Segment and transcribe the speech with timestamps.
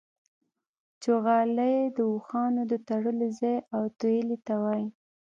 [1.03, 4.87] چوغالی د اوښانو د تړلو ځای او تویلې ته وايي.